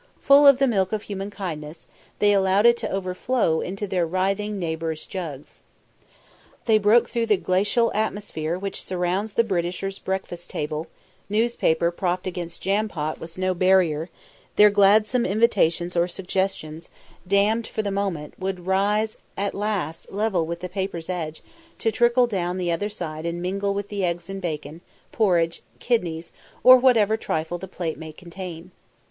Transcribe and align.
Full 0.19 0.47
of 0.47 0.57
the 0.57 0.65
milk 0.65 0.93
of 0.93 1.03
human 1.03 1.29
kindness, 1.29 1.85
they 2.17 2.33
allowed 2.33 2.65
it 2.65 2.75
to 2.77 2.89
overflow 2.89 3.61
into 3.61 3.85
their 3.85 4.03
writhing 4.03 4.57
neighbours' 4.57 5.05
jugs. 5.05 5.61
They 6.65 6.79
broke 6.79 7.07
through 7.07 7.27
the 7.27 7.37
glacial 7.37 7.91
atmosphere 7.93 8.57
which 8.57 8.81
surrounds 8.81 9.33
the 9.33 9.43
Britisher's 9.43 9.99
breakfast 9.99 10.49
table; 10.49 10.87
newspaper 11.29 11.91
propped 11.91 12.25
against 12.25 12.63
jam 12.63 12.87
pot 12.89 13.19
was 13.19 13.37
no 13.37 13.53
barrier; 13.53 14.09
their 14.55 14.71
gladsome 14.71 15.23
invitations 15.23 15.95
or 15.95 16.07
suggestions, 16.07 16.89
dammed 17.27 17.67
for 17.67 17.83
the 17.83 17.91
moment, 17.91 18.33
would 18.39 18.65
rise 18.65 19.19
at 19.37 19.53
last 19.53 20.11
level 20.11 20.47
with 20.47 20.61
the 20.61 20.67
paper's 20.67 21.11
edge 21.11 21.43
to 21.77 21.91
trickle 21.91 22.25
down 22.25 22.57
the 22.57 22.71
other 22.71 22.89
side 22.89 23.23
and 23.27 23.39
mingle 23.39 23.75
with 23.75 23.89
the 23.89 24.03
eggs 24.03 24.31
and 24.31 24.41
bacon, 24.41 24.81
porridge, 25.11 25.61
kidneys, 25.77 26.31
or 26.63 26.75
whatever 26.77 27.15
trifle 27.17 27.59
the 27.59 27.67
plate 27.67 27.99
might 27.99 28.17
contain. 28.17 28.71